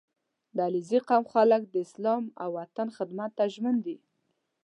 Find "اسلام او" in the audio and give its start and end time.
1.85-2.49